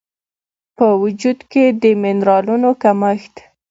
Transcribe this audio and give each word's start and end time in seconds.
په 0.77 0.87
وجود 1.03 1.39
کې 1.51 1.65
د 1.81 1.83
مېنرالونو 2.03 2.69
کمښت 2.83 3.35